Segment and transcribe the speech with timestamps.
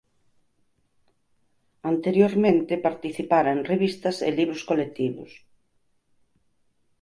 [1.91, 5.31] Anteriormente participara en revistas e libros colectivos.